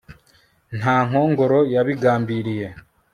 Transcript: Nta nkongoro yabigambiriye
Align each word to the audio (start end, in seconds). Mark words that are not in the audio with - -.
Nta 0.79 0.95
nkongoro 1.07 1.59
yabigambiriye 1.73 2.67